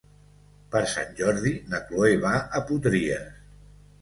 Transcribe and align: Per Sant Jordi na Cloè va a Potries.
Per 0.75 0.79
Sant 0.93 1.13
Jordi 1.19 1.51
na 1.75 1.83
Cloè 1.91 2.17
va 2.25 2.33
a 2.61 2.63
Potries. 2.71 3.31